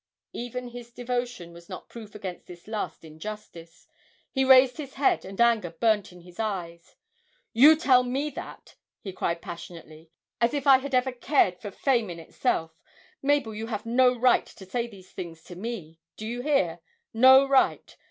Even 0.33 0.69
his 0.69 0.91
devotion 0.91 1.53
was 1.53 1.69
not 1.69 1.87
proof 1.87 2.15
against 2.15 2.47
this 2.47 2.67
last 2.67 3.05
injustice; 3.05 3.85
he 4.31 4.43
raised 4.43 4.77
his 4.77 4.95
head, 4.95 5.23
and 5.23 5.39
anger 5.39 5.69
burnt 5.69 6.11
in 6.11 6.21
his 6.21 6.39
eyes. 6.39 6.95
'You 7.53 7.75
tell 7.75 8.01
me 8.01 8.31
that!' 8.31 8.77
he 8.99 9.13
cried 9.13 9.43
passionately. 9.43 10.09
'As 10.41 10.55
if 10.55 10.65
I 10.65 10.79
had 10.79 10.95
ever 10.95 11.11
cared 11.11 11.59
for 11.61 11.69
Fame 11.69 12.09
in 12.09 12.19
itself! 12.19 12.71
Mabel, 13.21 13.53
you 13.53 13.67
have 13.67 13.85
no 13.85 14.11
right 14.17 14.47
to 14.47 14.65
say 14.65 14.87
these 14.87 15.11
things 15.11 15.43
to 15.43 15.55
me 15.55 15.99
do 16.17 16.25
you 16.25 16.41
hear? 16.41 16.79
no 17.13 17.47
right! 17.47 17.95